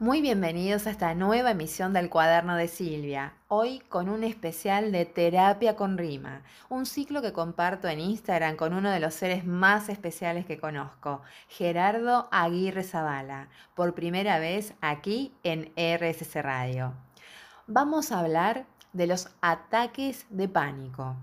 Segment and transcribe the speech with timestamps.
[0.00, 5.04] Muy bienvenidos a esta nueva emisión del cuaderno de Silvia, hoy con un especial de
[5.04, 6.40] terapia con rima,
[6.70, 11.20] un ciclo que comparto en Instagram con uno de los seres más especiales que conozco,
[11.48, 16.94] Gerardo Aguirre Zavala, por primera vez aquí en RSC Radio.
[17.66, 18.64] Vamos a hablar
[18.94, 21.14] de los ataques de pánico.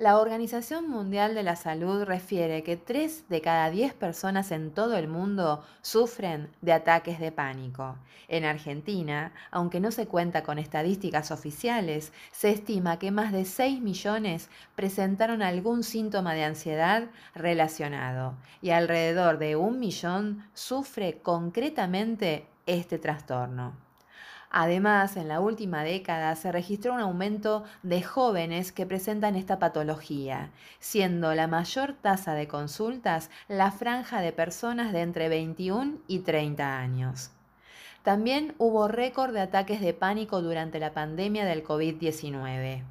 [0.00, 4.96] La Organización Mundial de la Salud refiere que 3 de cada 10 personas en todo
[4.96, 7.98] el mundo sufren de ataques de pánico.
[8.26, 13.82] En Argentina, aunque no se cuenta con estadísticas oficiales, se estima que más de 6
[13.82, 22.98] millones presentaron algún síntoma de ansiedad relacionado y alrededor de un millón sufre concretamente este
[22.98, 23.89] trastorno.
[24.50, 30.50] Además, en la última década se registró un aumento de jóvenes que presentan esta patología,
[30.80, 36.78] siendo la mayor tasa de consultas la franja de personas de entre 21 y 30
[36.78, 37.30] años.
[38.02, 42.82] También hubo récord de ataques de pánico durante la pandemia del COVID-19.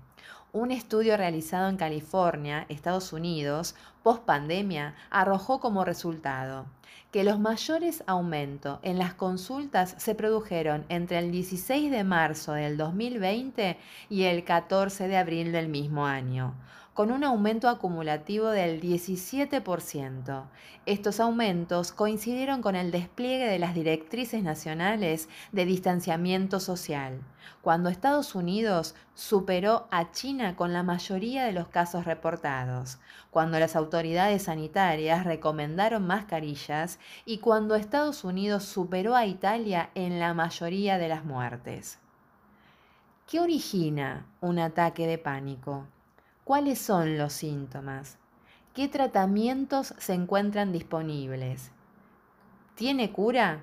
[0.52, 6.66] Un estudio realizado en California, Estados Unidos, post pandemia, arrojó como resultado
[7.12, 12.78] que los mayores aumentos en las consultas se produjeron entre el 16 de marzo del
[12.78, 13.78] 2020
[14.10, 16.56] y el 14 de abril del mismo año,
[17.00, 20.44] con un aumento acumulativo del 17%.
[20.86, 27.22] Estos aumentos coincidieron con el despliegue de las directrices nacionales de distanciamiento social,
[27.62, 33.00] cuando Estados Unidos superó a China con la mayoría de los casos reportados,
[33.32, 40.34] cuando las autoridades sanitarias recomendaron mascarillas y cuando Estados Unidos superó a Italia en la
[40.34, 41.98] mayoría de las muertes.
[43.26, 45.86] ¿Qué origina un ataque de pánico?
[46.50, 48.18] ¿Cuáles son los síntomas?
[48.74, 51.70] ¿Qué tratamientos se encuentran disponibles?
[52.74, 53.60] ¿Tiene cura?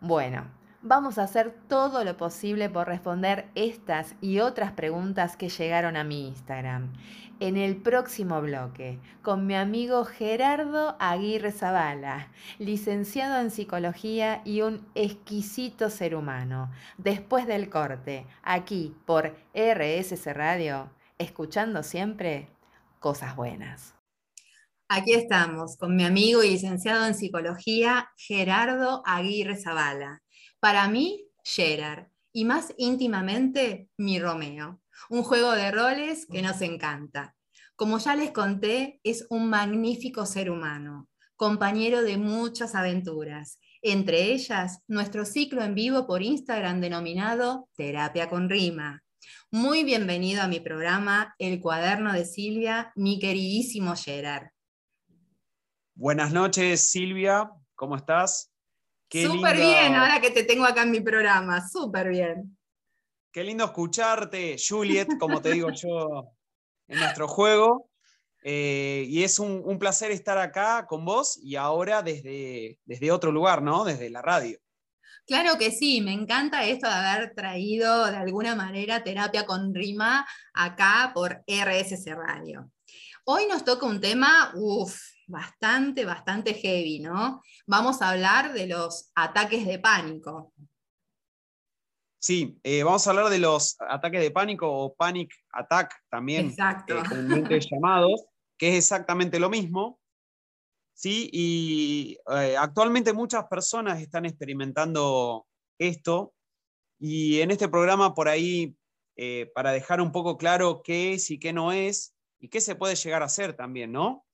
[0.00, 0.44] Bueno,
[0.80, 6.04] vamos a hacer todo lo posible por responder estas y otras preguntas que llegaron a
[6.04, 6.92] mi Instagram
[7.40, 12.28] en el próximo bloque con mi amigo Gerardo Aguirre Zavala,
[12.60, 16.70] licenciado en psicología y un exquisito ser humano.
[16.96, 22.48] Después del corte, aquí por RSC Radio escuchando siempre
[23.00, 23.94] cosas buenas.
[24.88, 30.22] Aquí estamos con mi amigo y licenciado en psicología, Gerardo Aguirre Zavala.
[30.60, 34.80] Para mí, Gerard, y más íntimamente, mi Romeo.
[35.10, 37.36] Un juego de roles que nos encanta.
[37.76, 44.80] Como ya les conté, es un magnífico ser humano, compañero de muchas aventuras, entre ellas
[44.88, 49.02] nuestro ciclo en vivo por Instagram denominado Terapia con Rima,
[49.50, 54.48] muy bienvenido a mi programa El cuaderno de Silvia, mi queridísimo Gerard.
[55.94, 58.52] Buenas noches, Silvia, ¿cómo estás?
[59.10, 62.58] Súper bien, ahora que te tengo acá en mi programa, súper bien.
[63.32, 66.30] Qué lindo escucharte, Juliet, como te digo yo
[66.86, 67.88] en nuestro juego.
[68.44, 73.32] Eh, y es un, un, placer estar acá con vos y ahora desde, desde otro
[73.32, 73.84] lugar, ¿no?
[73.84, 74.58] Desde la radio.
[75.28, 80.26] Claro que sí, me encanta esto de haber traído de alguna manera terapia con rima
[80.54, 82.70] acá por RSC Radio.
[83.24, 87.42] Hoy nos toca un tema, uff, bastante, bastante heavy, ¿no?
[87.66, 90.54] Vamos a hablar de los ataques de pánico.
[92.18, 96.94] Sí, eh, vamos a hablar de los ataques de pánico o panic attack también, Exacto.
[96.96, 98.24] Eh, llamados,
[98.56, 100.00] que es exactamente lo mismo.
[100.98, 101.30] ¿Sí?
[101.32, 105.46] Y eh, actualmente muchas personas están experimentando
[105.78, 106.34] esto
[106.98, 108.76] y en este programa por ahí,
[109.16, 112.74] eh, para dejar un poco claro qué es y qué no es y qué se
[112.74, 114.26] puede llegar a hacer también, ¿no?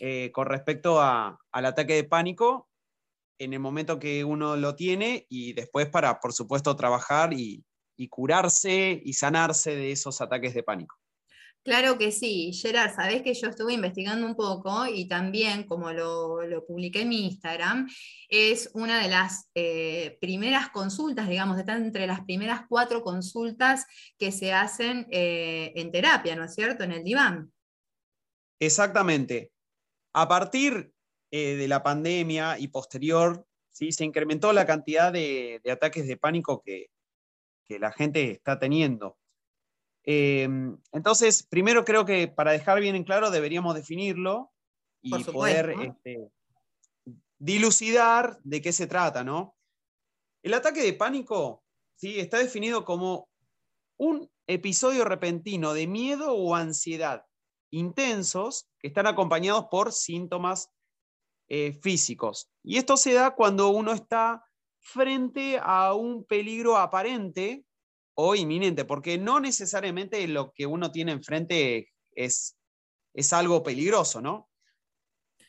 [0.00, 2.68] Eh, con respecto al ataque de pánico
[3.38, 7.64] en el momento que uno lo tiene y después para, por supuesto, trabajar y
[8.10, 10.96] curarse y sanarse de esos ataques de pánico.
[11.64, 16.40] Claro que sí, Gerard, sabés que yo estuve investigando un poco y también, como lo,
[16.66, 17.88] publiqué en mi Instagram,
[18.28, 23.86] es una de las eh, primeras consultas, digamos, está entre las primeras cuatro consultas
[24.18, 26.82] que se hacen eh, en terapia, ¿no es cierto?
[26.82, 27.52] En el diván.
[28.58, 29.52] Exactamente.
[30.14, 30.92] A partir
[31.30, 33.92] eh, de la pandemia y posterior, ¿sí?
[33.92, 36.90] se incrementó la cantidad de, ataques de pánico que,
[37.64, 39.16] que la gente está teniendo.
[40.04, 44.52] Em, entonces, primero creo que para dejar bien en claro deberíamos definirlo
[45.00, 46.28] y poder este,
[47.38, 49.56] dilucidar de qué se trata, ¿no?
[50.42, 51.62] El ataque de pánico
[51.96, 52.18] ¿sí?
[52.18, 53.28] está definido como
[53.96, 57.24] un episodio repentino de miedo o ansiedad
[57.72, 60.70] intensos que están acompañados por síntomas
[61.48, 62.50] eh, físicos.
[62.62, 64.44] Y esto se da cuando uno está
[64.78, 67.64] frente a un peligro aparente
[68.14, 72.58] o inminente, porque no necesariamente lo que uno tiene enfrente es,
[73.14, 74.50] es algo peligroso, ¿no?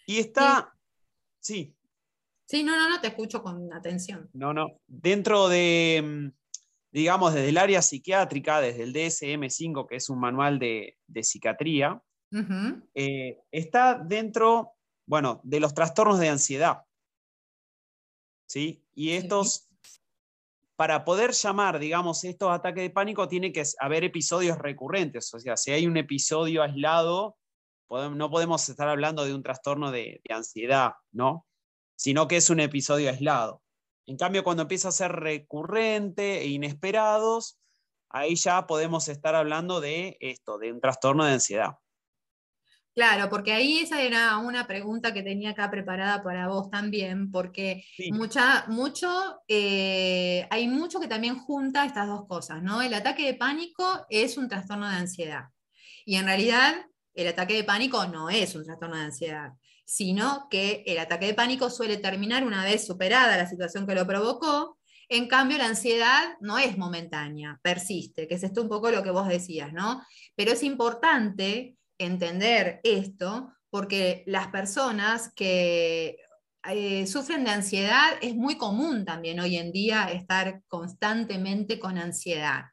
[0.05, 0.73] Y está,
[1.39, 1.75] sí.
[2.45, 4.29] Sí, no, no, no, te escucho con atención.
[4.33, 6.31] No, no, dentro de, mm,
[6.91, 12.01] digamos, desde el área psiquiátrica, desde el DSM5, que es un manual de, psiquiatría,
[12.95, 14.73] eh, está dentro,
[15.05, 16.81] bueno, de los trastornos de ansiedad.
[18.47, 18.83] ¿Sí?
[18.93, 19.69] Y estos
[20.75, 25.33] para poder llamar, digamos, estos ataques de pánico, tiene que haber episodios recurrentes.
[25.33, 27.37] O sea, si hay un episodio aislado,
[27.89, 31.45] no podemos estar hablando de un trastorno de, ansiedad, ¿no?
[31.95, 33.61] Sino que es un episodio aislado.
[34.07, 37.59] En cambio, cuando empieza a ser recurrente e inesperados,
[38.09, 41.77] ahí ya podemos estar hablando de esto, de un trastorno de ansiedad.
[42.95, 47.83] Claro, porque ahí esa era una pregunta que tenía acá preparada para vos también, porque
[48.11, 52.83] mucha, mucho, eh, hay mucho que también junta estas dos cosas, ¿no?
[52.83, 55.45] El ataque de pánico es un trastorno de ansiedad.
[56.05, 56.85] Y en realidad,
[57.15, 59.53] el ataque de pánico no es un trastorno de ansiedad,
[59.85, 64.05] sino que el ataque de pánico suele terminar una vez superada la situación que lo
[64.05, 64.77] provocó.
[65.09, 69.11] En cambio, la ansiedad no es momentánea, persiste, que es esto un poco lo que
[69.11, 70.03] vos decías, ¿no?
[70.35, 76.17] Pero es importante entender esto, porque las personas que
[76.69, 82.65] eh, sufren de ansiedad es muy común también hoy en día estar constantemente con ansiedad.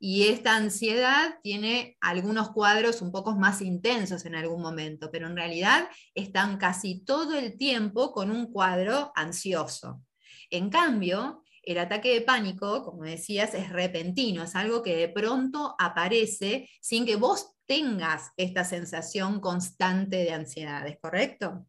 [0.00, 5.36] Y esta ansiedad tiene algunos cuadros un poco más intensos en algún momento, pero en
[5.36, 10.02] realidad están casi todo el tiempo con un cuadro ansioso.
[10.50, 15.74] En cambio, el ataque de pánico, como decías, es repentino, es algo que de pronto
[15.78, 21.66] aparece sin que vos tengas esta sensación constante de ansiedad, ¿es correcto?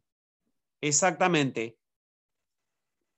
[0.80, 1.78] Exactamente.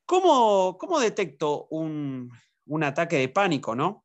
[0.04, 2.30] ¿Cómo, detecto un,
[2.82, 4.04] ataque de pánico, no?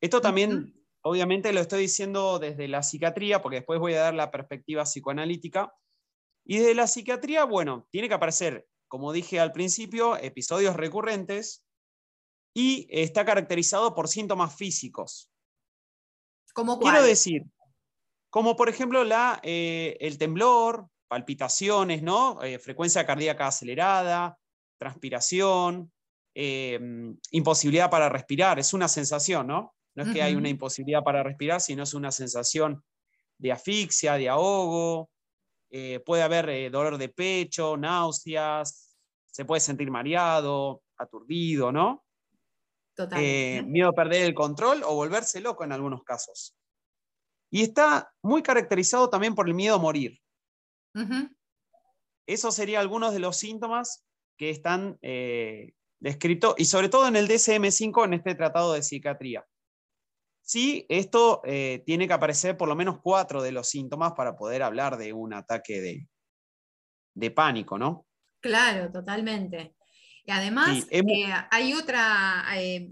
[0.00, 4.30] Esto también, obviamente, lo estoy diciendo desde la psiquiatría, porque después voy a dar la
[4.30, 5.74] perspectiva psicoanalítica.
[6.46, 11.64] Y desde la psiquiatría, bueno, tiene que aparecer, como dije al principio, episodios recurrentes
[12.54, 15.30] y está caracterizado por síntomas físicos.
[16.54, 17.42] ¿Cómo Quiero decir,
[18.34, 22.42] como por ejemplo la, eh, el temblor, palpitaciones, ¿no?
[22.42, 24.36] Eh, frecuencia cardíaca acelerada,
[24.76, 25.92] transpiración,
[26.34, 26.80] eh,
[27.30, 29.76] imposibilidad para respirar, es una sensación, ¿no?
[29.94, 32.82] No es que hay una imposibilidad para respirar, sino es una sensación
[33.38, 35.10] de asfixia, de ahogo,
[36.04, 38.96] puede haber dolor de pecho, náuseas,
[39.30, 42.04] se puede sentir mareado, aturdido, ¿no?
[42.96, 43.62] Totalmente.
[43.62, 46.56] miedo a perder el control o volverse loco en algunos casos.
[47.54, 50.20] Y está muy caracterizado también por el miedo a morir.
[52.26, 54.04] Eso sería algunos de los síntomas
[54.36, 59.46] que están eh, descritos, y sobre todo en el DSM5, en este tratado de psiquiatría.
[60.42, 64.64] Sí, esto eh, tiene que aparecer por lo menos cuatro de los síntomas para poder
[64.64, 66.08] hablar de un ataque de,
[67.14, 68.04] de pánico, ¿no?
[68.40, 69.76] Claro, totalmente.
[70.24, 71.04] Y además, eh,
[71.52, 72.46] hay otra,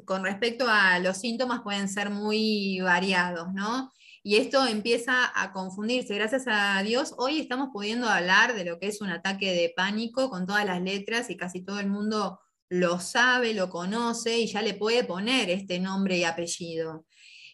[0.05, 3.91] con respecto a los síntomas, pueden ser muy variados, ¿no?
[4.23, 6.15] Y esto empieza a confundirse.
[6.15, 10.31] Gracias a Dios, hoy estamos pudiendo hablar de lo que es un ataque de pánico
[10.31, 12.39] con todas las letras y casi todo el mundo
[12.69, 17.05] lo sabe, lo conoce y ya le puede poner este nombre y apellido.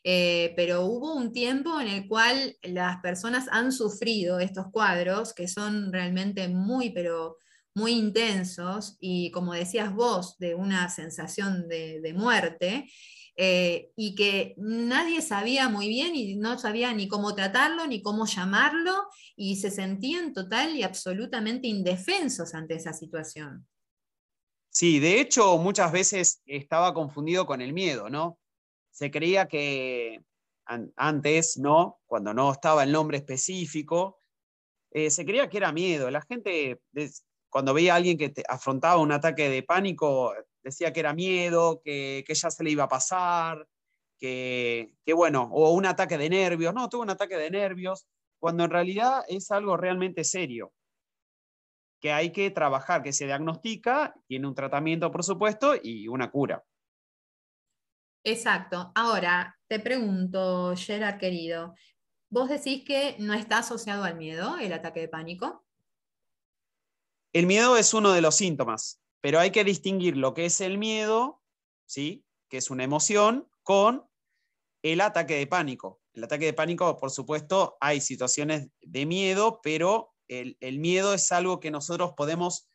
[0.04, 5.48] Eh, pero hubo un tiempo en el cual las personas han sufrido estos cuadros que
[5.48, 7.36] son realmente muy, pero
[7.74, 12.90] muy intensos y como decías vos, de una sensación de, de muerte.
[13.40, 18.26] Eh, y que nadie sabía muy bien y no sabía ni cómo tratarlo, ni cómo
[18.26, 23.68] llamarlo, y se sentían total y absolutamente indefensos ante esa situación.
[24.70, 28.40] Sí, de hecho muchas veces estaba confundido con el miedo, ¿no?
[28.90, 30.20] Se creía que
[30.96, 32.00] antes, ¿no?
[32.06, 34.20] Cuando no estaba el nombre específico,
[34.90, 36.10] eh, se creía que era miedo.
[36.10, 36.80] La gente,
[37.48, 40.34] cuando veía a alguien que afrontaba un ataque de pánico,
[40.68, 43.66] decía que era miedo, que, que ya se le iba a pasar,
[44.18, 48.06] que, bueno, o un ataque de nervios, no, tuvo un ataque de nervios,
[48.40, 50.72] cuando en realidad es algo realmente serio,
[52.00, 56.64] que hay que trabajar, que se diagnostica, tiene un tratamiento, por supuesto, y una cura.
[58.24, 58.92] Exacto.
[58.94, 61.74] Ahora, te pregunto, Gerard querido,
[62.30, 65.64] ¿vos decís que no está asociado al miedo el ataque de pánico?
[67.32, 70.78] El miedo es uno de los síntomas pero hay que distinguir lo que es el
[70.78, 71.42] miedo,
[71.86, 72.24] ¿sí?
[72.48, 74.08] que es una emoción, con
[74.82, 76.00] el ataque de pánico.
[76.14, 81.60] El ataque de pánico, por supuesto, hay situaciones de miedo, pero el, miedo es algo
[81.60, 82.68] que nosotros podemos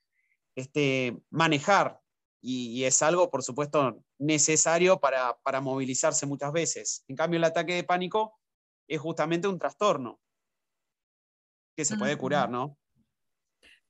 [0.55, 1.99] este, manejar.
[2.41, 7.03] y, es algo, por supuesto, necesario para, para movilizarse muchas veces.
[7.07, 8.37] En cambio, el ataque de pánico
[8.87, 10.19] es justamente un trastorno
[11.75, 12.77] que se puede curar, ¿no?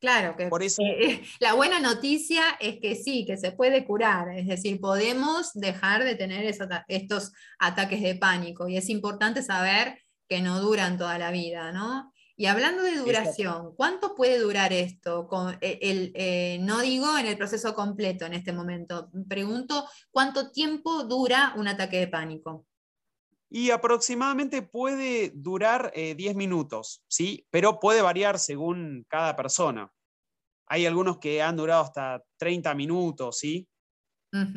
[0.03, 4.37] Claro, que Por eso, eh, la buena noticia es que sí, que se puede curar,
[4.37, 9.97] es decir, podemos dejar de tener esos, estos ataques de pánico y es importante saber
[10.27, 12.11] que no duran toda la vida, ¿no?
[12.35, 15.25] Y hablando de duración, ¿cuánto puede durar esto?
[15.25, 20.51] Con e, el, eh, no digo en el proceso completo en este momento, pregunto cuánto
[20.51, 22.65] tiempo dura un ataque de pánico.
[23.55, 27.45] Y aproximadamente puede durar 10 eh, minutos, ¿sí?
[27.51, 29.93] Pero puede variar según cada persona.
[30.65, 33.69] Hay algunos que han durado hasta 30 minutos, ¿sí?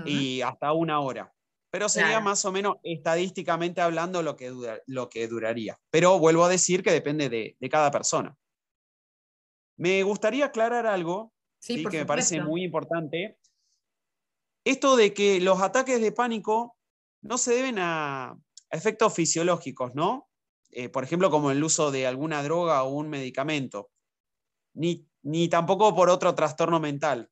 [0.07, 1.31] Y hasta una hora.
[1.71, 4.50] Pero sería más o menos estadísticamente hablando lo que,
[4.87, 5.79] lo que duraría.
[5.91, 8.35] Pero vuelvo a decir que depende de, cada persona.
[9.76, 13.37] Me gustaría aclarar algo que me parece muy importante.
[14.65, 16.79] Esto de que los ataques de pánico
[17.21, 18.38] no se deben a,
[18.76, 20.28] efectos fisiológicos, ¿no?
[20.71, 23.90] Eh, por ejemplo, como el uso de alguna droga o un medicamento,
[24.75, 27.30] ni, ni tampoco por otro trastorno mental,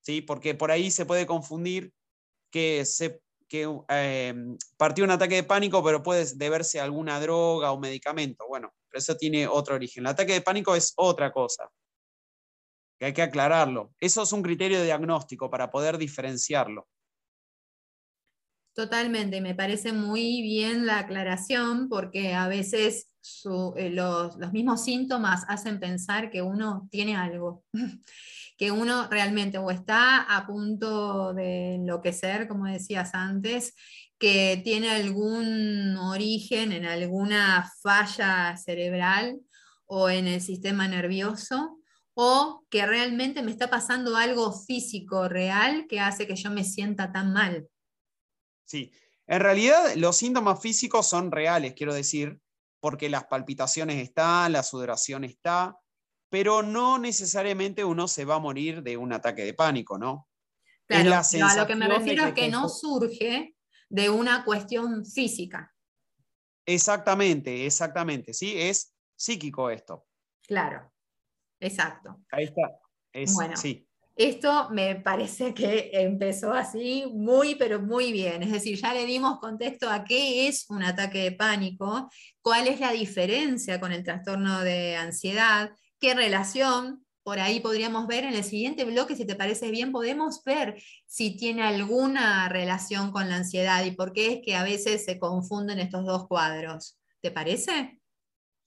[0.00, 0.22] ¿sí?
[0.22, 1.92] Porque por ahí se puede confundir
[2.50, 4.34] que, se, que eh,
[4.76, 8.46] partió un ataque de pánico, pero puede deberse a alguna droga o medicamento.
[8.48, 10.04] Bueno, pero eso tiene otro origen.
[10.04, 11.70] El ataque de pánico es otra cosa,
[12.98, 13.92] que hay que aclararlo.
[14.00, 16.88] Eso es un criterio diagnóstico para poder diferenciarlo.
[18.78, 23.08] Totalmente, me parece muy bien la aclaración porque a veces
[23.74, 27.64] eh, los, mismos síntomas hacen pensar que uno tiene algo,
[28.56, 33.74] que uno realmente o está a punto de enloquecer, como decías antes,
[34.16, 39.40] que tiene algún origen en alguna falla cerebral
[39.86, 41.80] o en el sistema nervioso,
[42.14, 47.10] o que realmente me está pasando algo físico real que hace que yo me sienta
[47.10, 47.66] tan mal.
[48.68, 48.92] Sí,
[49.26, 52.38] en realidad los síntomas físicos son reales, quiero decir,
[52.80, 55.78] porque las palpitaciones están, la sudoración está,
[56.28, 60.28] pero no necesariamente uno se va a morir de un ataque de pánico, ¿no?
[60.86, 63.56] Claro, a lo que me refiero es que no surge
[63.88, 65.74] de una cuestión física.
[66.66, 70.06] Exactamente, exactamente, sí, es psíquico esto.
[70.46, 70.92] Claro,
[71.58, 72.22] exacto.
[72.30, 72.78] Ahí está.
[73.34, 73.87] bueno, sí.
[74.18, 78.42] Esto me parece que empezó así muy, pero muy bien.
[78.42, 82.10] Es decir, ya le dimos contexto a qué es un ataque de pánico,
[82.42, 85.70] cuál es la diferencia con el trastorno de ansiedad,
[86.00, 87.06] qué relación.
[87.22, 91.36] Por ahí podríamos ver en el siguiente bloque, si te parece bien, podemos ver si
[91.36, 95.78] tiene alguna relación con la ansiedad y por qué es que a veces se confunden
[95.78, 96.98] estos dos cuadros.
[97.20, 97.97] ¿Te parece?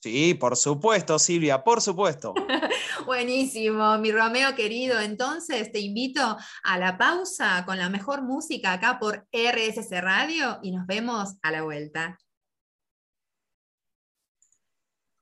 [0.02, 2.34] Sí, por supuesto, Silvia, por supuesto.
[3.06, 5.00] Buenísimo, mi Romeo querido.
[5.00, 10.72] Entonces te invito a la pausa con la mejor música acá por RSC Radio y
[10.72, 12.18] nos vemos a la vuelta.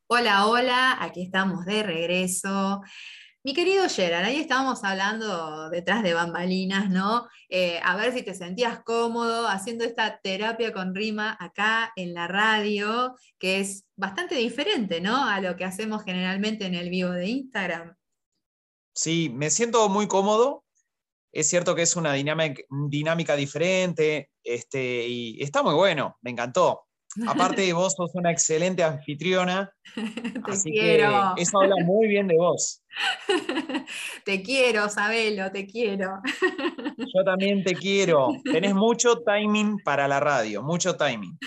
[0.08, 2.82] Hola, hola, aquí estamos de regreso.
[3.42, 7.26] Mi querido Gerard, ahí estábamos hablando detrás de bambalinas, ¿no?
[7.48, 12.28] Eh, a ver si te sentías cómodo haciendo esta terapia con rima acá en la
[12.28, 15.26] radio, que es bastante diferente, ¿no?
[15.26, 17.96] A lo que hacemos generalmente en el vivo de Instagram.
[18.94, 20.66] Sí, me siento muy cómodo.
[21.32, 26.89] Es cierto que es una dinámica, dinámica diferente este, y está muy bueno, me encantó.
[27.28, 29.72] Aparte, vos sos una excelente anfitriona.
[29.96, 31.34] te así quiero.
[31.36, 32.84] Que eso habla muy bien de vos.
[34.26, 36.22] te quiero, Sabelo, te quiero.
[36.98, 38.30] Yo también te quiero.
[38.44, 41.38] Tenés mucho timing para la radio, mucho timing.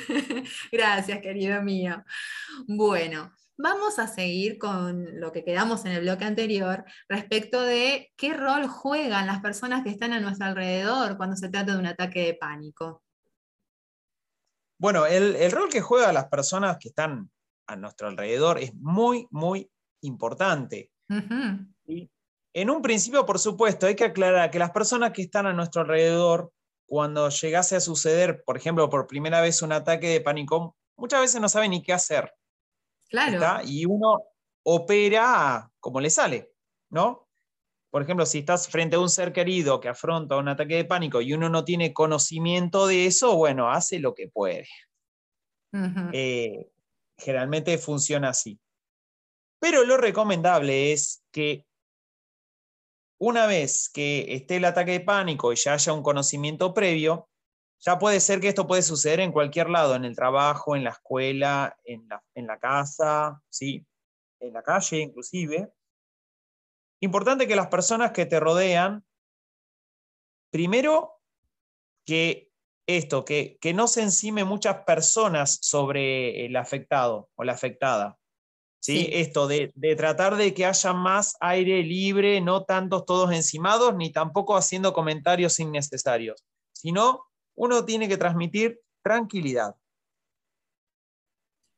[0.71, 2.02] Gracias, querido mío.
[2.66, 8.35] Bueno, vamos a seguir con lo que quedamos en el bloque anterior respecto de qué
[8.35, 12.21] rol juegan las personas que están a nuestro alrededor cuando se trata de un ataque
[12.21, 13.02] de pánico.
[14.82, 17.30] Bueno, el, rol que juegan las personas que están
[17.68, 19.70] a nuestro alrededor es muy, muy
[20.00, 20.90] importante.
[21.08, 25.82] En un principio, por supuesto, hay que aclarar que las personas que están a nuestro
[25.82, 26.52] alrededor,
[26.84, 31.40] cuando llegase a suceder, por ejemplo, por primera vez un ataque de pánico, muchas veces
[31.40, 32.34] no saben ni qué hacer.
[33.08, 33.64] Claro.
[33.64, 34.20] Y uno
[34.64, 36.50] opera como le sale,
[36.90, 37.28] ¿no?
[37.92, 41.20] Por ejemplo, si estás frente a un ser querido que afronta un ataque de pánico
[41.20, 44.66] y uno no tiene conocimiento de eso, bueno, hace lo que puede.
[46.14, 46.70] Eh,
[47.18, 48.58] generalmente funciona así.
[49.61, 51.66] Pero lo recomendable es que
[53.20, 57.28] una vez que esté el ataque de pánico y ya haya un conocimiento previo,
[57.78, 60.90] ya puede ser que esto puede suceder en cualquier lado, en el trabajo, en la
[60.90, 63.87] escuela, en la, en la casa, ¿sí?
[64.40, 65.70] en la calle inclusive.
[67.02, 69.04] Importante que las personas que te rodean
[70.52, 71.21] primero,
[72.06, 72.52] que
[72.87, 78.21] esto, que, que no se encime muchas personas sobre el afectado o la afectada.
[78.78, 79.09] ¿sí?
[79.11, 84.56] Esto de, tratar de que haya más aire libre, no tantos todos encimados, ni tampoco
[84.56, 87.25] haciendo comentarios innecesarios, sino
[87.56, 89.75] uno tiene que transmitir tranquilidad.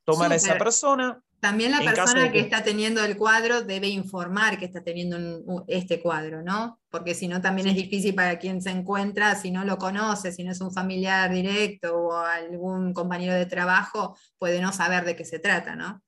[0.04, 1.24] Tomar a esa persona.
[1.44, 6.42] También la persona que, está teniendo el cuadro debe informar que está teniendo este cuadro,
[6.42, 6.80] ¿no?
[6.88, 10.42] Porque si no, también es difícil para quien se encuentra, si no lo conoce, si
[10.42, 15.26] no es un familiar directo o algún compañero de trabajo, puede no saber de qué
[15.26, 16.02] se trata, ¿no?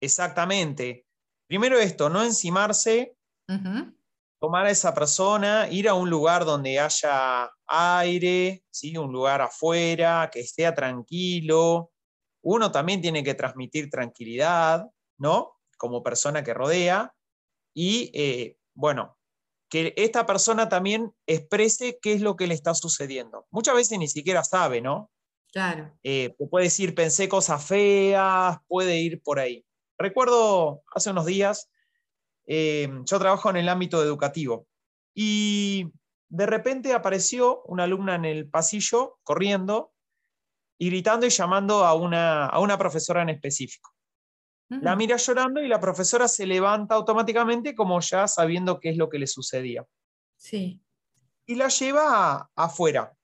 [0.00, 1.04] Exactamente.
[1.46, 3.14] Primero esto, no encimarse,
[4.40, 8.96] tomar a esa persona, ir a un lugar donde haya aire, ¿sí?
[8.96, 11.90] un lugar afuera, que esté tranquilo.
[12.48, 14.86] Uno también tiene que transmitir tranquilidad,
[15.18, 15.56] ¿no?
[15.78, 17.12] Como persona que rodea.
[17.74, 19.18] Y, eh, bueno,
[19.68, 23.48] que esta persona también exprese qué es lo que le está sucediendo.
[23.50, 25.10] Muchas veces ni siquiera sabe, ¿no?
[25.52, 25.92] Claro.
[26.04, 29.66] Eh, puede decir, pensé cosas feas, puede ir por ahí.
[29.98, 31.68] Recuerdo hace unos días,
[32.46, 34.68] eh, yo trabajo en el ámbito educativo
[35.16, 35.90] y
[36.28, 39.90] de repente apareció una alumna en el pasillo corriendo
[40.78, 43.92] y gritando y llamando a una, a una profesora en específico.
[44.68, 49.08] La mira llorando y la profesora se levanta automáticamente como ya sabiendo qué es lo
[49.08, 49.86] que le sucedía.
[50.36, 50.82] Sí.
[51.46, 53.16] Y la lleva afuera,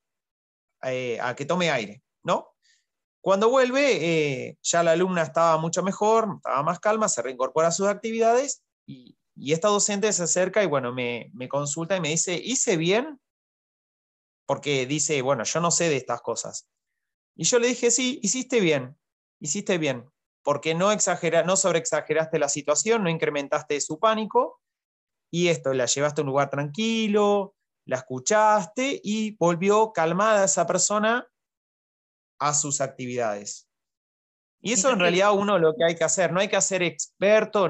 [0.84, 2.54] eh, a que tome aire, ¿no?
[3.20, 7.72] Cuando vuelve, eh, ya la alumna estaba mucho mejor, estaba más calma, se reincorpora a
[7.72, 12.76] sus actividades y, esta docente se acerca y bueno, me, consulta y me dice, ¿hice
[12.76, 13.18] bien?
[14.44, 16.68] Porque dice, bueno, yo no sé de estas cosas.
[17.34, 18.98] Y yo le dije, sí, hiciste bien,
[19.40, 20.10] hiciste bien,
[20.42, 24.60] porque no, exagera, no sobreexageraste la situación, no incrementaste su pánico,
[25.30, 27.54] y esto, la llevaste a un lugar tranquilo,
[27.86, 31.26] la escuchaste y volvió calmada esa persona
[32.38, 33.68] a sus actividades.
[34.60, 37.64] Y eso en realidad uno lo que hay que hacer, no hay que ser experto,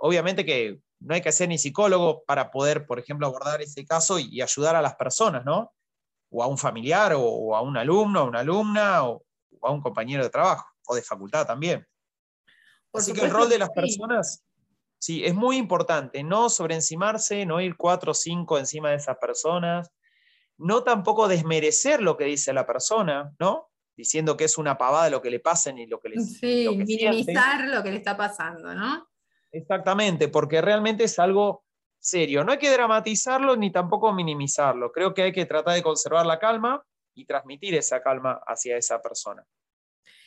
[0.00, 4.18] obviamente que no hay que ser ni psicólogo para poder, por ejemplo, abordar ese caso
[4.18, 5.72] y, ayudar a las personas, ¿no?
[6.32, 9.24] O a un familiar, o, a un alumno, a una alumna, o,
[9.62, 11.86] a un compañero de trabajo, o de facultad también.
[12.92, 14.44] Así que el rol de las personas,
[14.98, 19.90] sí, es muy importante, no sobreencimarse, no ir cuatro o cinco encima de esas personas,
[20.58, 23.72] no tampoco desmerecer lo que dice la persona, ¿no?
[23.96, 27.68] diciendo que es una pavada lo que le pasen y lo que le Sí, minimizar
[27.68, 29.08] lo que le está pasando, ¿no?
[29.50, 31.64] Exactamente, porque realmente es algo
[32.02, 32.44] serio.
[32.44, 34.92] No hay que dramatizarlo ni tampoco minimizarlo.
[34.92, 36.82] Creo que hay que tratar de conservar la calma
[37.14, 39.44] y transmitir esa calma hacia esa persona.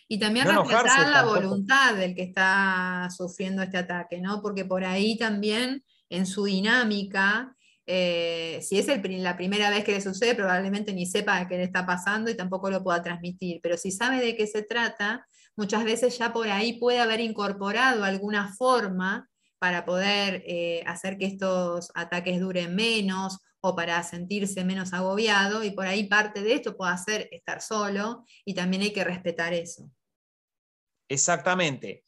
[0.08, 4.42] Y también respetar la voluntad del que está sufriendo este ataque, ¿no?
[4.42, 7.56] Porque por ahí también en su dinámica
[7.88, 11.86] eh, si es la primera vez que le sucede, probablemente ni sepa qué le está
[11.86, 13.60] pasando y tampoco lo pueda transmitir.
[13.62, 18.04] Pero si sabe de qué se trata, muchas veces ya por ahí puede haber incorporado
[18.04, 19.30] alguna forma
[19.66, 25.72] para poder eh, hacer que estos ataques duren menos o para sentirse menos agobiado y
[25.72, 29.90] por ahí parte de esto puede ser estar solo y también hay que respetar eso.
[31.10, 32.04] Exactamente.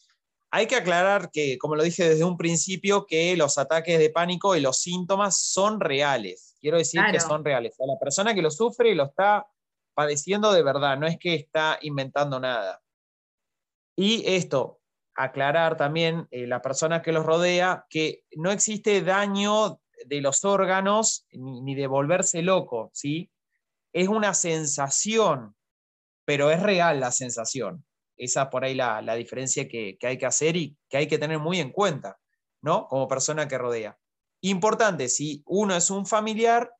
[0.51, 4.55] Hay que aclarar que, como lo dije desde un principio, que los ataques de pánico
[4.55, 6.55] y los síntomas son reales.
[6.61, 7.73] Quiero decir que son reales.
[7.79, 9.47] la persona que lo sufre lo está
[9.95, 12.83] padeciendo de verdad, no es que está inventando nada.
[13.95, 14.76] Y esto,
[15.17, 21.25] aclarar también eh, la persona que los rodea que no existe daño de los órganos
[21.31, 23.31] ni, de volverse loco, ¿sí?
[23.91, 25.55] Es una sensación,
[26.23, 27.83] pero es real la sensación.
[28.15, 31.17] Esa por ahí la, la diferencia que, que, hay que hacer y que hay que
[31.17, 32.19] tener muy en cuenta,
[32.61, 32.87] ¿no?
[32.87, 33.97] Como persona que rodea.
[34.41, 36.71] Importante, si uno es un familiar,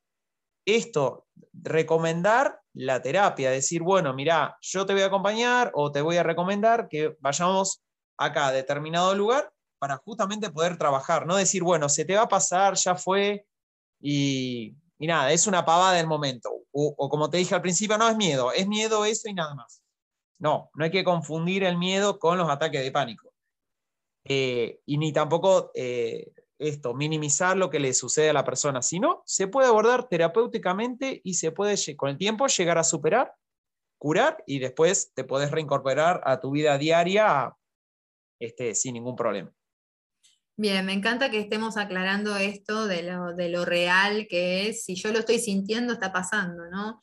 [0.64, 6.18] esto, recomendar la terapia, decir, bueno, mira, yo te voy a acompañar o te voy
[6.18, 7.82] a recomendar que vayamos
[8.18, 12.30] acá a determinado lugar para justamente poder trabajar, no decir, bueno, se te va a
[12.30, 13.46] pasar, ya fue,
[14.00, 16.52] y, y nada, es una pavada del momento.
[16.72, 19.82] O, como te dije al principio, no es miedo, es miedo eso y nada más.
[20.40, 23.34] No, no hay que confundir el miedo con los ataques de pánico.
[24.24, 29.24] Eh, y ni tampoco eh, esto, minimizar lo que le sucede a la persona, sino
[29.26, 33.34] se puede abordar terapéuticamente y se puede con el tiempo llegar a superar,
[33.98, 37.56] curar y después te puedes reincorporar a tu vida diaria
[38.40, 39.52] este, sin ningún problema.
[40.60, 44.96] Bien, me encanta que estemos aclarando esto de lo, de lo real que es, si
[44.96, 47.00] yo lo estoy sintiendo, está pasando, ¿no?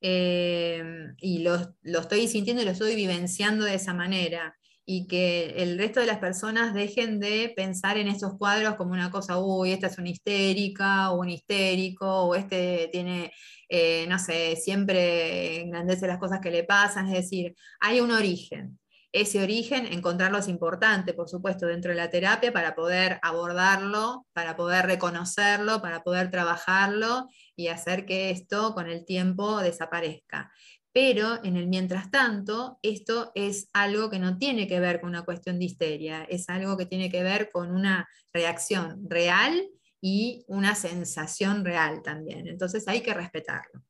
[0.00, 0.82] Eh,
[1.18, 4.56] y lo, estoy sintiendo y lo estoy vivenciando de esa manera.
[4.88, 9.10] y que el resto de las personas dejen de pensar en estos cuadros como una
[9.10, 13.32] cosa, uy, esta es una histérica o un histérico, o este tiene,
[13.68, 18.78] eh, no sé, siempre engrandece las cosas que le pasan, es decir, hay un origen.
[19.18, 24.56] Ese origen, encontrarlo es importante, por supuesto, dentro de la terapia para poder abordarlo, para
[24.56, 27.26] poder reconocerlo, para poder trabajarlo
[27.56, 30.52] y hacer que esto con el tiempo desaparezca
[30.96, 35.26] pero en el mientras tanto, esto es algo que no tiene que ver con una
[35.26, 39.68] cuestión de histeria, es algo que tiene que ver con una reacción real
[40.00, 42.48] y una sensación real también.
[42.48, 43.82] Entonces hay que respetarlo.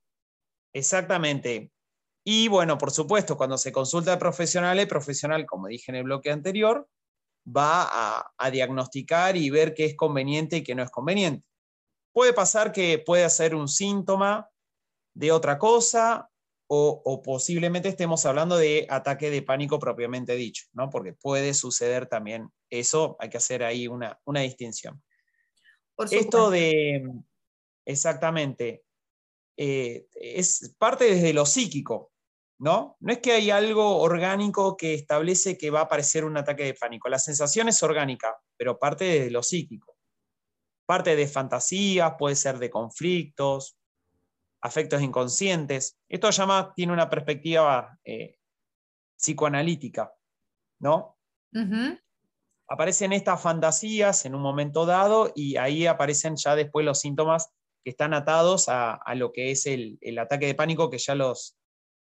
[0.73, 1.71] Exactamente.
[2.29, 6.05] Y bueno, por supuesto, cuando se consulta al profesional, el profesional, como dije en el
[6.05, 6.89] bloque anterior,
[7.47, 11.47] va a, a diagnosticar y ver qué es conveniente y qué no es conveniente.
[12.13, 14.51] Puede pasar que puede ser un síntoma
[15.15, 16.29] de otra cosa
[16.69, 20.91] o, posiblemente estemos hablando de ataque de pánico propiamente dicho, ¿no?
[20.91, 25.01] porque puede suceder también eso, hay que hacer ahí una, distinción.
[26.11, 27.09] Esto de,
[27.85, 28.83] exactamente,
[29.57, 32.13] eh, es parte desde lo psíquico,
[32.59, 32.97] ¿no?
[33.01, 36.75] No es que hay algo orgánico que establece que va a aparecer un ataque de
[36.75, 39.97] pánico, la sensación es orgánica, pero parte desde lo psíquico.
[40.87, 43.77] Parte de fantasías, puede ser de conflictos,
[44.63, 45.99] afectos inconscientes.
[46.09, 48.39] Esto llama, tiene una perspectiva eh,
[49.17, 50.13] psicoanalítica,
[50.81, 51.17] ¿no?
[52.69, 57.51] Aparecen estas fantasías en un momento dado y ahí aparecen ya después los síntomas
[57.85, 61.57] que están atados a, lo que es el, ataque de pánico que ya los,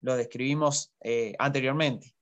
[0.01, 2.15] lo describimos eh, anteriormente.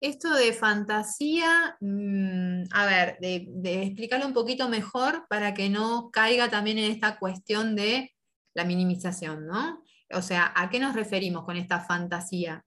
[0.00, 6.10] Esto de fantasía, mm, a ver, de, de, explicarlo un poquito mejor para que no
[6.10, 8.10] caiga también en esta cuestión de
[8.54, 9.82] la minimización, ¿no?
[10.12, 12.64] O sea, ¿a qué nos referimos con esta fantasía?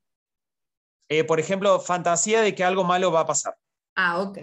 [1.09, 3.55] Eh, por ejemplo, fantasía de que algo malo va a pasar.
[3.95, 4.39] Ah, ok.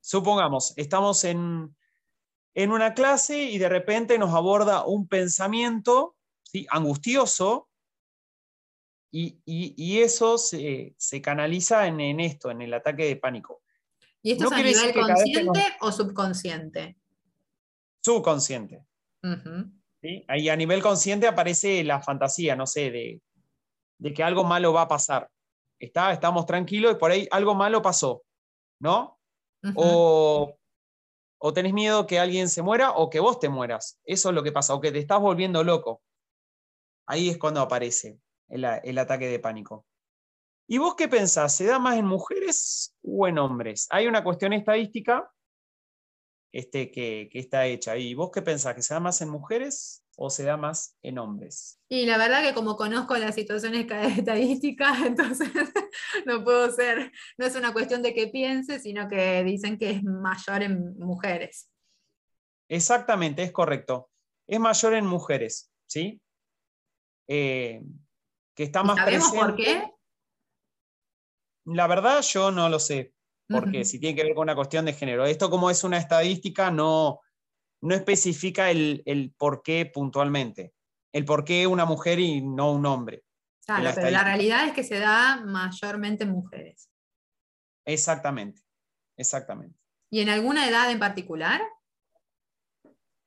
[0.00, 1.74] Supongamos, estamos en,
[2.54, 6.66] una clase y de repente nos aborda un pensamiento ¿sí?
[6.70, 7.69] angustioso
[9.12, 13.62] y, eso se, canaliza en, esto, en el ataque de pánico.
[14.22, 16.96] ¿Y esto es a nivel consciente o subconsciente?
[18.02, 18.84] Subconsciente.
[20.28, 24.88] Ahí a nivel consciente aparece la fantasía, no sé, de, que algo malo va a
[24.88, 25.28] pasar.
[25.78, 28.22] Está, estamos tranquilos y por ahí algo malo pasó,
[28.80, 29.18] ¿no?
[29.74, 30.56] o,
[31.38, 33.98] o tenés miedo que alguien se muera o que vos te mueras.
[34.04, 36.02] Eso es lo que pasa, o que te estás volviendo loco.
[37.06, 39.86] Ahí es cuando aparece el, el ataque de pánico.
[40.66, 41.56] ¿Y vos qué pensás?
[41.56, 43.88] ¿Se da más en mujeres o en hombres?
[43.90, 45.28] Hay una cuestión estadística
[46.52, 47.96] este, que, está hecha.
[47.96, 48.74] ¿Y vos qué pensás?
[48.74, 51.80] ¿Que se da más en mujeres o se da más en hombres?
[51.88, 53.86] Y la verdad que como conozco las situaciones
[54.18, 55.50] estadísticas, entonces
[56.26, 60.02] no puedo ser, no es una cuestión de que piense, sino que dicen que es
[60.02, 61.68] mayor en mujeres.
[62.68, 64.10] Exactamente, es correcto.
[64.46, 66.20] Es mayor en mujeres, ¿sí?
[67.26, 67.82] Eh,
[68.54, 69.92] que está más ¿Sabemos por qué?
[71.66, 73.14] La verdad yo no lo sé
[73.48, 75.26] porque si tiene que ver con una cuestión de género.
[75.26, 77.20] Esto como es una estadística no,
[77.82, 80.72] no especifica el, por qué puntualmente,
[81.12, 83.24] el por qué una mujer y no un hombre.
[83.66, 86.90] Claro, pero la realidad es que se da mayormente en mujeres.
[87.84, 88.62] Exactamente,
[89.16, 89.78] exactamente.
[90.10, 91.60] ¿Y en alguna edad en particular?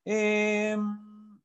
[0.06, 1.40] Em,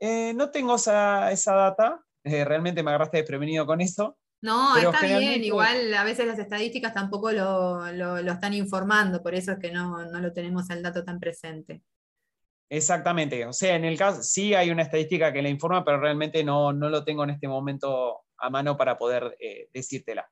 [0.00, 5.44] eh, no tengo esa, data, eh, realmente me agarraste desprevenido con eso, no, está bien,
[5.44, 7.84] igual a veces las estadísticas tampoco lo,
[8.16, 11.82] están informando, por eso es que no, lo tenemos el dato tan presente.
[12.70, 16.42] Exactamente, o sea, en el caso sí hay una estadística que la informa, pero realmente
[16.42, 20.26] no, lo tengo en este momento a mano para poder eh, decírtela.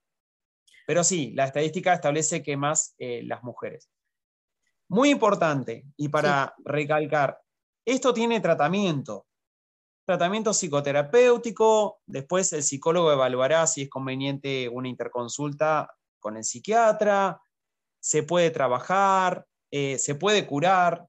[0.87, 3.90] Pero sí, la estadística establece que más eh, las mujeres.
[4.88, 7.38] Muy importante, y para recalcar,
[7.85, 9.27] esto tiene tratamiento
[10.09, 17.42] tratamiento psicoterapéutico, después el psicólogo evaluará si es conveniente una interconsulta con el psiquiatra,
[18.01, 21.07] se puede trabajar, eh, se puede curar,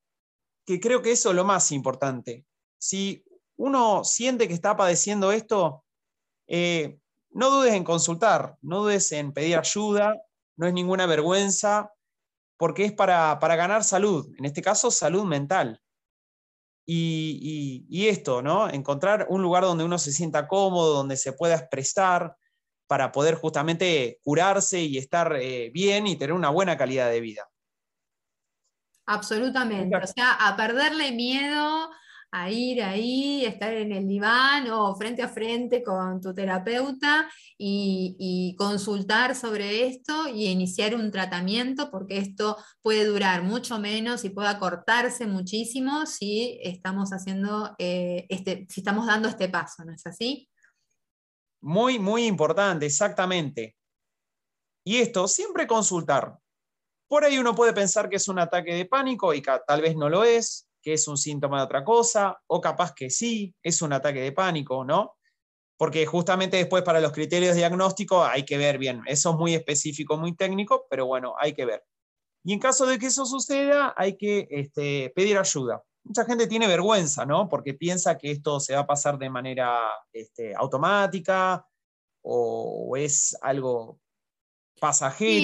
[0.65, 2.45] que creo que eso es lo más importante.
[2.77, 3.23] Si
[3.55, 5.85] uno siente que está padeciendo esto,
[6.45, 10.21] eh, no dudes en consultar, no dudes en pedir ayuda,
[10.57, 11.93] no es ninguna vergüenza,
[12.57, 15.81] porque es para, para ganar salud, en este caso salud mental
[16.91, 18.69] y, esto, ¿no?
[18.69, 22.35] Encontrar un lugar donde uno se sienta cómodo, donde se pueda expresar
[22.87, 27.47] para poder justamente curarse y estar eh, bien y tener una buena calidad de vida.
[29.05, 31.91] Absolutamente, o sea, a perderle miedo
[32.31, 38.55] a ir ahí, estar en el diván o frente a frente con tu terapeuta y,
[38.57, 44.49] consultar sobre esto y iniciar un tratamiento, porque esto puede durar mucho menos y puede
[44.49, 50.49] acortarse muchísimo si estamos haciendo eh, este, si estamos dando este paso, ¿no es así?
[51.61, 53.75] Muy, muy importante, exactamente.
[54.83, 56.37] Y esto, siempre consultar.
[57.07, 60.09] Por ahí uno puede pensar que es un ataque de pánico y tal vez no
[60.09, 64.21] lo es, es un síntoma de otra cosa, o capaz que sí, es un ataque
[64.21, 65.17] de pánico, ¿no?
[65.77, 69.01] Porque justamente después para los criterios diagnósticos hay que ver bien.
[69.05, 71.83] Eso es muy específico, muy técnico, pero bueno, hay que ver.
[72.43, 75.83] Y en caso de que eso suceda, hay que este, pedir ayuda.
[76.03, 77.47] Mucha gente tiene vergüenza, ¿no?
[77.47, 79.79] Porque piensa que esto se va a pasar de manera
[80.11, 81.65] este, automática
[82.21, 83.99] o es algo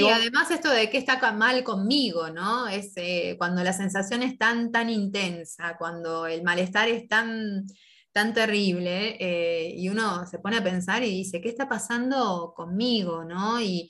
[0.08, 2.68] Y además esto de que está mal conmigo, ¿no?
[2.68, 7.66] Es eh, cuando la sensación es tan, intensa, cuando el malestar es tan,
[8.12, 13.24] tan terrible, eh, y uno se pone a pensar y dice, ¿qué está pasando conmigo,
[13.24, 13.60] ¿no?
[13.62, 13.90] Y,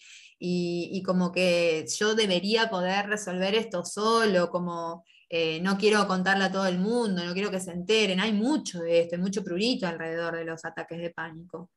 [1.06, 6.68] como que yo debería poder resolver esto solo, como eh, no quiero contarle a todo
[6.68, 10.36] el mundo, no quiero que se enteren, hay mucho de esto, hay mucho prurito alrededor
[10.36, 11.72] de los ataques de pánico.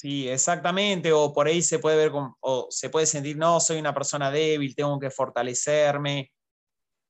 [0.00, 3.92] Sí, exactamente, o por ahí se puede ver, o se puede sentir, no, soy una
[3.92, 6.32] persona débil, tengo que fortalecerme.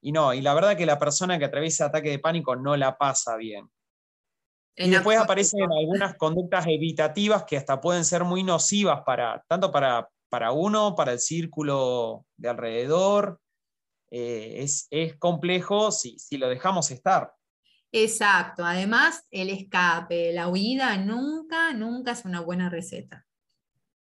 [0.03, 2.99] Y no, y la verdad que la persona que atraviesa ataque de pánico no la
[2.99, 3.71] pasa bien.
[4.75, 10.09] y después aparecen algunas conductas evitativas que hasta pueden ser muy nocivas para, tanto para,
[10.29, 13.41] para uno, para el círculo de alrededor.
[14.11, 17.33] Eh, es, es, complejo si, si lo dejamos estar.
[17.93, 23.27] Exacto, además el escape, la huida nunca, nunca es una buena receta.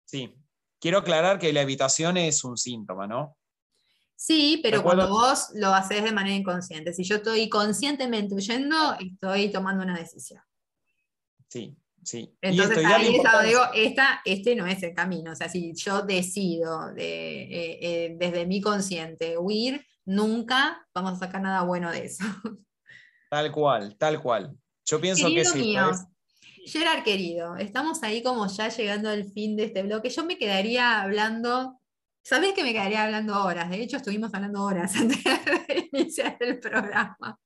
[0.06, 0.36] Sí,
[0.80, 3.38] quiero aclarar que la evitación es un síntoma, ¿no?
[4.16, 9.50] Sí, pero cuando vos lo haces de manera inconsciente, si yo estoy conscientemente huyendo, estoy
[9.50, 10.44] tomando una decisión.
[11.48, 12.32] Sí, sí.
[12.40, 15.32] Entonces ahí es digo, esta, este no es el camino.
[15.32, 21.26] O sea, si yo decido de, eh, eh, desde mi consciente huir, nunca vamos a
[21.26, 22.24] sacar nada bueno de eso.
[23.32, 24.58] Tal cual, tal cual.
[24.86, 25.60] Yo pienso que sí.
[25.60, 25.90] Mío,
[26.66, 30.10] Gerard querido, estamos ahí como ya llegando al fin de este bloque.
[30.10, 31.80] Yo me quedaría hablando,
[32.22, 36.60] sabés que me quedaría hablando horas, de hecho estuvimos hablando horas antes de iniciar el
[36.60, 37.40] programa.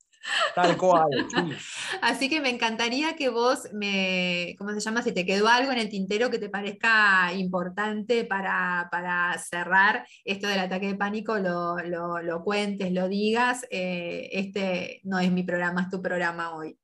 [0.56, 1.10] Tal cual.
[2.02, 5.02] Así que me encantaría que vos me, ¿cómo se llama?
[5.02, 8.90] Si te quedó algo en el tintero que te parezca importante para,
[9.38, 13.66] cerrar esto del ataque de pánico, lo, cuentes, lo digas.
[13.70, 16.78] Eh, este no es mi programa, es tu programa hoy.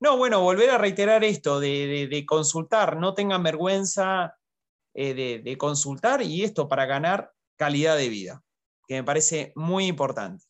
[0.00, 4.36] No, bueno, volver a reiterar esto de, consultar, no tengan vergüenza
[4.92, 8.42] eh, de consultar y esto para ganar calidad de vida,
[8.86, 10.44] que me parece muy importante.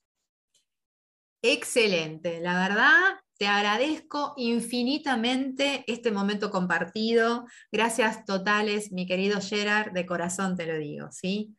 [1.47, 7.45] Excelente, la verdad, te agradezco infinitamente este momento compartido.
[7.71, 11.55] Gracias totales, mi querido Gerard, de corazón te lo digo, ¿sí?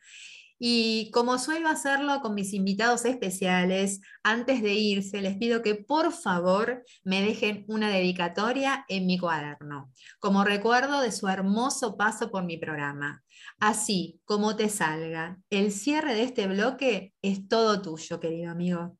[0.58, 6.12] Y como suelo hacerlo con mis invitados especiales, antes de irse, les pido que por
[6.12, 12.43] favor me dejen una dedicatoria en mi cuaderno, como recuerdo de su hermoso paso por
[12.43, 13.24] mi programa.
[13.60, 18.98] Así como te salga, el cierre de este bloque es todo tuyo, querido amigo.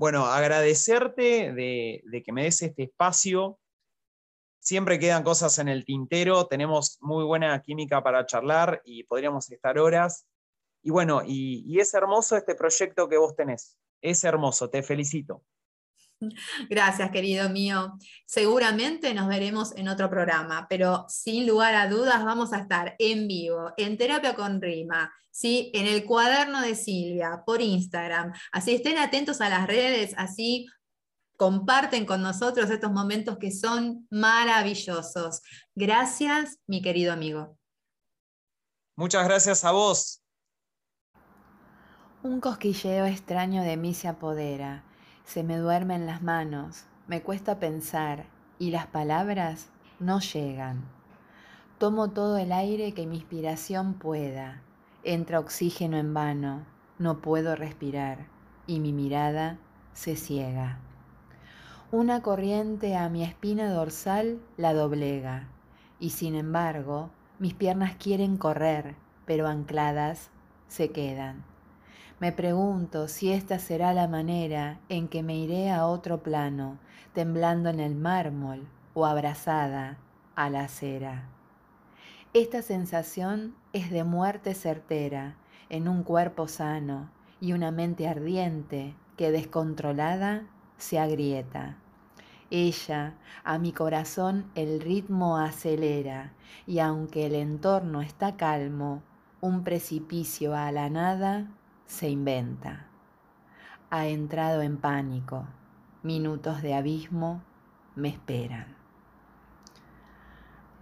[0.00, 3.60] Bueno, agradecerte de, que me des este espacio.
[4.58, 9.78] Siempre quedan cosas en el tintero, tenemos muy buena química para charlar y podríamos estar
[9.78, 10.26] horas.
[10.82, 13.76] Y bueno, y es hermoso este proyecto que vos tenés.
[14.00, 15.44] Es hermoso, te felicito.
[16.68, 17.98] Gracias, querido mío.
[18.26, 23.26] Seguramente nos veremos en otro programa, pero sin lugar a dudas vamos a estar en
[23.26, 25.70] vivo, en Terapia con Rima, ¿sí?
[25.74, 28.32] en el cuaderno de Silvia, por Instagram.
[28.52, 30.66] Así estén atentos a las redes, así
[31.36, 35.40] comparten con nosotros estos momentos que son maravillosos.
[35.74, 37.56] Gracias, mi querido amigo.
[38.94, 40.22] Muchas gracias a vos.
[42.22, 44.84] Un cosquilleo extraño de mí se apodera
[45.30, 48.24] se me duermen las manos, me cuesta pensar
[48.58, 49.68] y las palabras
[50.00, 50.82] no llegan.
[51.78, 54.60] Tomo todo el aire que mi inspiración pueda.
[55.04, 56.66] Entra oxígeno en vano,
[56.98, 58.26] no puedo respirar
[58.66, 59.58] y mi mirada
[59.92, 60.80] se ciega.
[61.92, 65.46] Una corriente a mi espina dorsal la doblega
[66.00, 70.30] y sin embargo mis piernas quieren correr, pero ancladas
[70.66, 71.49] se quedan.
[72.20, 76.78] Me pregunto si esta será la manera en que me iré a otro plano,
[77.14, 79.96] temblando en el mármol o abrazada
[80.36, 81.24] a la acera.
[82.34, 85.36] Esta sensación es de muerte certera
[85.70, 90.42] en un cuerpo sano y una mente ardiente que descontrolada
[90.76, 91.78] se agrieta.
[92.50, 96.34] Ella, a mi corazón el ritmo acelera
[96.66, 99.02] y aunque el entorno está calmo,
[99.40, 101.48] un precipicio a la nada
[101.90, 102.86] se inventa.
[103.90, 105.44] Ha entrado en pánico.
[106.04, 107.42] Minutos de abismo
[107.96, 108.76] me esperan.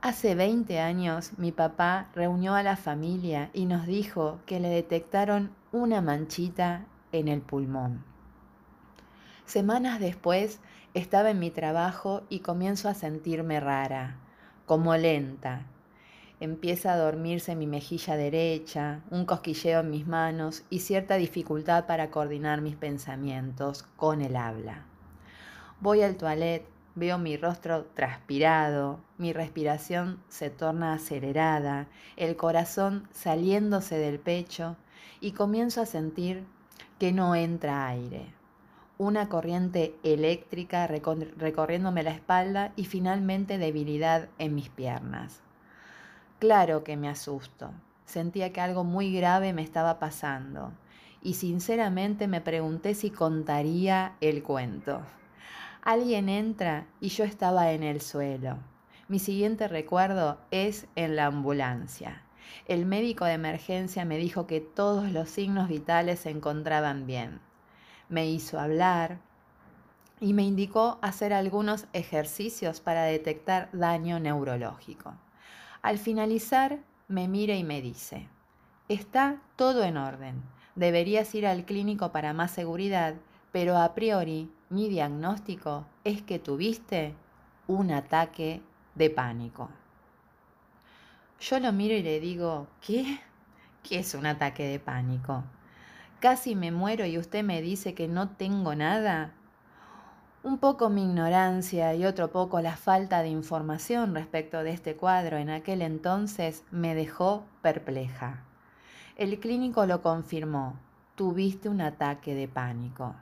[0.02, 5.50] Hace 20 años mi papá reunió a la familia y nos dijo que le detectaron
[5.72, 8.04] una manchita en el pulmón.
[9.46, 10.60] Semanas después
[10.92, 14.18] estaba en mi trabajo y comienzo a sentirme rara,
[14.66, 15.62] como lenta.
[16.40, 22.12] Empieza a dormirse mi mejilla derecha, un cosquilleo en mis manos y cierta dificultad para
[22.12, 24.84] coordinar mis pensamientos con el habla.
[25.80, 33.98] Voy al toilet, veo mi rostro transpirado, mi respiración se torna acelerada, el corazón saliéndose
[33.98, 34.76] del pecho
[35.20, 36.44] y comienzo a sentir
[37.00, 38.32] que no entra aire.
[38.96, 45.42] Una corriente eléctrica recorriéndome la espalda y finalmente debilidad en mis piernas.
[46.38, 47.72] Claro que me asusto.
[48.04, 50.72] Sentía que algo muy grave me estaba pasando
[51.20, 55.00] y sinceramente me pregunté si contaría el cuento.
[55.82, 58.56] Alguien entra y yo estaba en el suelo.
[59.08, 62.22] Mi siguiente recuerdo es en la ambulancia.
[62.66, 67.40] El médico de emergencia me dijo que todos los signos vitales se encontraban bien.
[68.08, 69.18] Me hizo hablar
[70.20, 75.14] y me indicó hacer algunos ejercicios para detectar daño neurológico.
[75.82, 78.28] Al finalizar, me mira y me dice,
[78.88, 80.42] está todo en orden.
[80.74, 83.14] Deberías ir al clínico para más seguridad,
[83.52, 87.14] pero a priori mi diagnóstico es que tuviste
[87.66, 88.60] un ataque
[88.94, 89.70] de pánico.
[91.40, 93.20] Yo lo miro y le digo, ¿qué?
[93.82, 95.44] ¿Qué es un ataque de pánico?
[96.20, 99.32] Casi me muero y usted me dice que no tengo nada.
[100.44, 105.36] Un poco mi ignorancia y otro poco la falta de información respecto de este cuadro
[105.36, 108.44] en aquel entonces me dejó perpleja.
[109.16, 110.78] El clínico lo confirmó,
[111.16, 113.16] tuviste un ataque de pánico.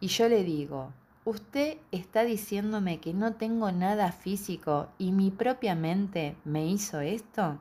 [0.00, 0.90] Y yo le digo,
[1.26, 7.58] ¿usted está diciéndome que no tengo nada físico y mi propia mente me hizo esto?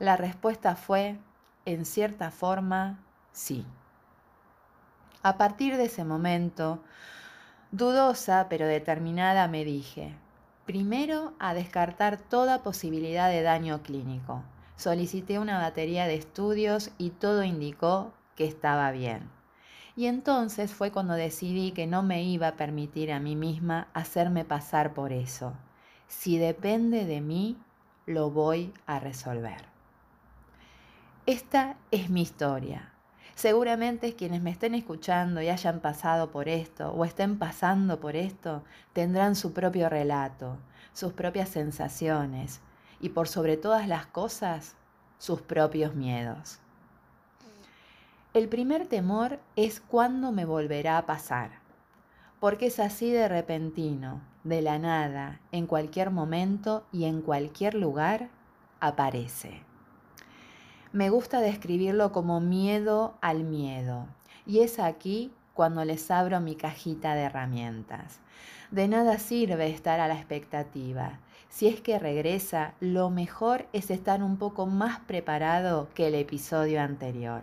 [0.00, 1.18] La respuesta fue,
[1.66, 2.98] en cierta forma,
[3.30, 3.64] sí.
[5.22, 6.82] A partir de ese momento,
[7.72, 10.14] dudosa pero determinada, me dije,
[10.66, 14.42] primero a descartar toda posibilidad de daño clínico.
[14.76, 19.30] Solicité una batería de estudios y todo indicó que estaba bien.
[19.96, 24.44] Y entonces fue cuando decidí que no me iba a permitir a mí misma hacerme
[24.44, 25.52] pasar por eso.
[26.08, 27.58] Si depende de mí,
[28.06, 29.66] lo voy a resolver.
[31.26, 32.91] Esta es mi historia.
[33.34, 38.62] Seguramente quienes me estén escuchando y hayan pasado por esto o estén pasando por esto
[38.92, 40.58] tendrán su propio relato,
[40.92, 42.60] sus propias sensaciones
[43.00, 44.76] y por sobre todas las cosas,
[45.18, 46.58] sus propios miedos.
[48.34, 51.50] El primer temor es cuándo me volverá a pasar,
[52.40, 58.28] porque es así de repentino, de la nada, en cualquier momento y en cualquier lugar,
[58.80, 59.62] aparece.
[60.92, 64.08] Me gusta describirlo como miedo al miedo,
[64.44, 68.20] y es aquí cuando les abro mi cajita de herramientas.
[68.70, 71.18] De nada sirve estar a la expectativa.
[71.48, 76.82] Si es que regresa, lo mejor es estar un poco más preparado que el episodio
[76.82, 77.42] anterior.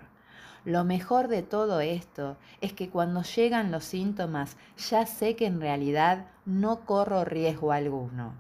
[0.63, 5.59] Lo mejor de todo esto es que cuando llegan los síntomas ya sé que en
[5.59, 8.33] realidad no corro riesgo alguno,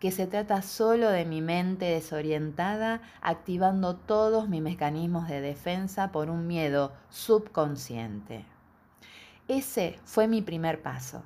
[0.00, 6.30] que se trata solo de mi mente desorientada activando todos mis mecanismos de defensa por
[6.30, 8.44] un miedo subconsciente.
[9.48, 11.22] Ese fue mi primer paso,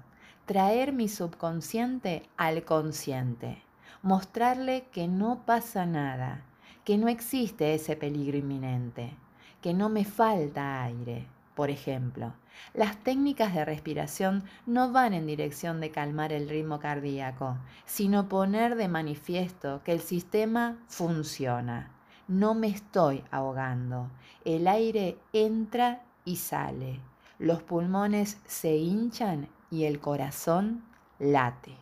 [0.47, 3.63] traer mi subconsciente al consciente,
[4.03, 6.45] mostrarle que no pasa nada,
[6.85, 9.17] que no existe ese peligro inminente
[9.61, 12.33] que no me falta aire, por ejemplo.
[12.75, 18.77] Las técnicas de respiración no van en dirección de calmar el ritmo cardíaco, sino poner
[18.77, 21.91] de manifiesto que el sistema funciona.
[22.29, 24.09] No me estoy ahogando.
[24.45, 27.01] El aire entra y sale.
[27.39, 30.85] Los pulmones se hinchan y el corazón
[31.19, 31.77] late.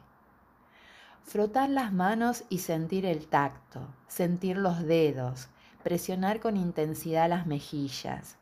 [1.24, 5.48] Frotar las manos y sentir el tacto, sentir los dedos,
[5.82, 8.36] presionar con intensidad las mejillas,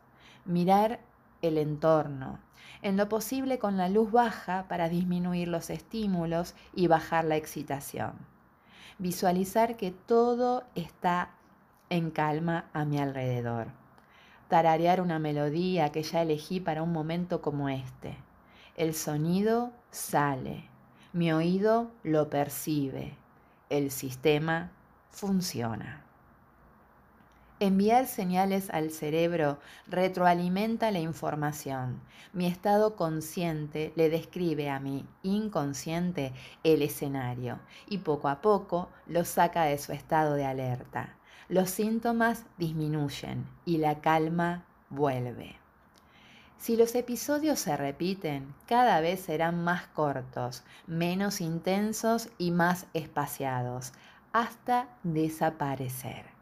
[0.45, 1.01] mirar
[1.41, 2.39] el entorno,
[2.81, 8.13] en lo posible con la luz baja para disminuir los estímulos y bajar la excitación.
[8.99, 11.31] Visualizar que todo está
[11.89, 13.67] en calma a mi alrededor.
[14.47, 18.17] tararear una melodía que ya elegí para un momento como este.
[18.75, 20.69] El sonido sale,
[21.13, 23.17] mi oído lo percibe,
[23.69, 24.71] el sistema
[25.11, 26.06] funciona.
[27.59, 31.99] Enviar señales al cerebro retroalimenta la información.
[32.31, 36.33] Mi estado consciente le describe a mi inconsciente
[36.63, 41.15] el escenario y poco a poco lo saca de su estado de alerta.
[41.49, 45.55] Los síntomas disminuyen y la calma vuelve.
[46.59, 53.93] Si los episodios se repiten, cada vez serán más cortos, menos intensos y más espaciados,
[54.31, 56.36] hasta desaparecer.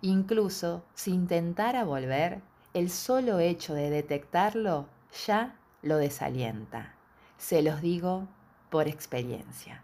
[0.00, 2.40] Incluso si intentara volver,
[2.72, 4.86] el solo hecho de detectarlo
[5.26, 6.94] ya lo desalienta.
[7.36, 8.28] Se los digo
[8.70, 9.82] por experiencia.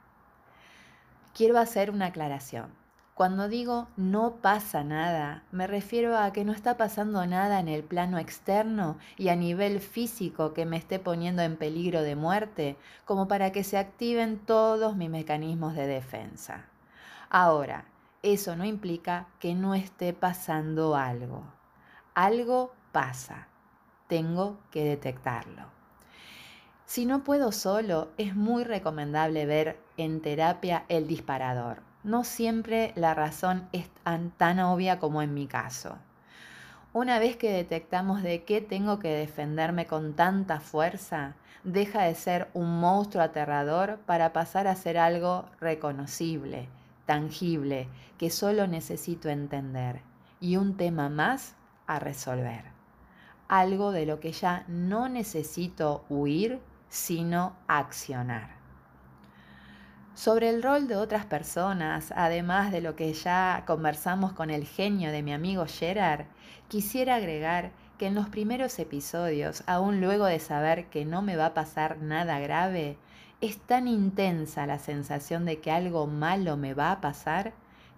[1.35, 2.71] Quiero hacer una aclaración.
[3.15, 7.85] Cuando digo no pasa nada, me refiero a que no está pasando nada en el
[7.85, 13.29] plano externo y a nivel físico que me esté poniendo en peligro de muerte, como
[13.29, 16.67] para que se activen todos mis mecanismos de defensa.
[17.31, 17.85] Ahora,
[18.25, 21.45] eso no implica que no esté pasando algo.
[22.15, 23.49] Algo pasa.
[24.09, 25.65] Tengo que detectarlo.
[26.87, 31.83] Si no puedo solo, es muy recomendable ver en terapia el disparador.
[32.03, 35.99] No siempre la razón es tan, tan, obvia como en mi caso.
[36.95, 42.49] Una vez que detectamos de qué tengo que defenderme con tanta fuerza, deja de ser
[42.55, 46.69] un monstruo aterrador para pasar a ser algo reconocible,
[47.07, 47.89] tangible
[48.19, 50.03] que solo necesito entender
[50.41, 52.65] y un tema más a resolver.
[53.49, 58.55] Algo de lo que ya no necesito huir, sino accionar.
[60.15, 65.11] Sobre el rol de otras personas, además de lo que ya conversamos con el genio
[65.11, 66.27] de mi amigo Gerard,
[66.69, 71.47] quisiera agregar que en los primeros episodios, aún luego de saber que no me va
[71.47, 72.97] a pasar nada grave,
[73.41, 77.53] es tan intensa la sensación de que algo malo me va a pasar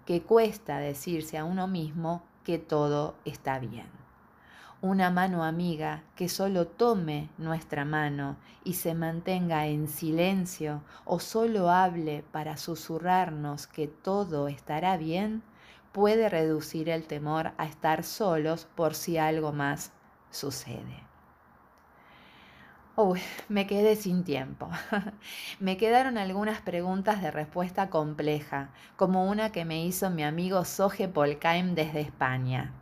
[0.05, 3.87] que cuesta decirse a uno mismo que todo está bien.
[4.81, 11.71] Una mano amiga que solo tome nuestra mano y se mantenga en silencio o solo
[11.71, 15.41] hable para susurrarnos que todo estará bien,
[15.91, 19.91] puede reducir el temor a estar solos por si algo más
[20.29, 21.06] sucede.
[22.99, 24.71] Uy, me quedé sin tiempo.
[25.59, 31.07] me quedaron algunas preguntas de respuesta compleja, como una que me hizo mi amigo Soje
[31.07, 32.73] Polkaim desde España.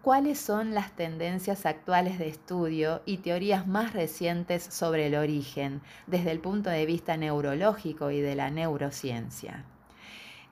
[0.00, 6.30] ¿Cuáles son las tendencias actuales de estudio y teorías más recientes sobre el origen desde
[6.30, 9.66] el punto de vista neurológico y de la neurociencia?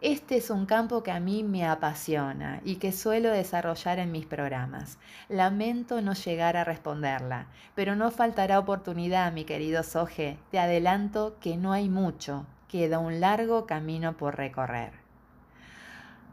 [0.04, 4.26] Este es un campo que a mí me apasiona y que suelo desarrollar en mis
[4.26, 4.98] programas.
[5.30, 10.36] Lamento no llegar a responderla, pero no faltará oportunidad, mi querido Soje.
[10.50, 15.03] Te adelanto que no hay mucho, queda un largo camino por recorrer.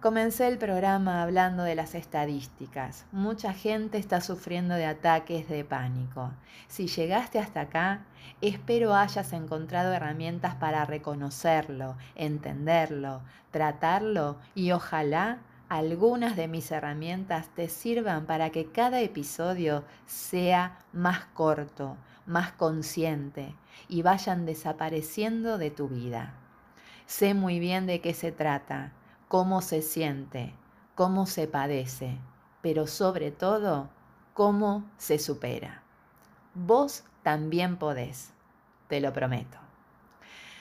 [0.01, 3.05] Comencé el programa hablando de las estadísticas.
[3.11, 6.31] Mucha gente está sufriendo de ataques de pánico.
[6.67, 7.99] Si llegaste hasta acá,
[8.41, 13.21] espero hayas encontrado herramientas para reconocerlo, entenderlo,
[13.51, 15.37] tratarlo y ojalá
[15.69, 21.95] algunas de mis herramientas te sirvan para que cada episodio sea más corto,
[22.25, 23.53] más consciente
[23.87, 26.33] y vayan desapareciendo de tu vida.
[27.05, 28.93] Sé muy bien de qué se trata
[29.31, 30.51] cómo se siente,
[30.93, 32.17] cómo se padece,
[32.61, 33.89] pero sobre todo,
[34.33, 35.83] cómo se supera.
[36.53, 38.33] Vos también podés,
[38.89, 39.57] te lo prometo.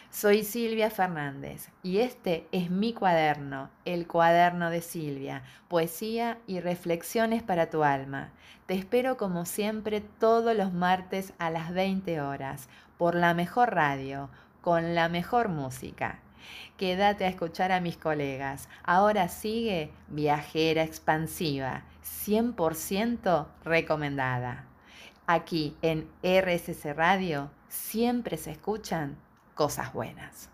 [0.09, 7.43] Soy Silvia Fernández y este es mi cuaderno, el cuaderno de Silvia, poesía y reflexiones
[7.43, 8.31] para tu alma.
[8.67, 12.69] Te espero como siempre todos los martes a las 20 horas
[12.99, 16.21] por la mejor radio, con la mejor música.
[16.77, 18.69] Quédate a escuchar a mis colegas.
[18.83, 24.67] Ahora sigue Viajera Expansiva, 100% recomendada.
[25.27, 29.17] Aquí en RSC Radio siempre se escuchan
[29.55, 30.51] cosas buenas.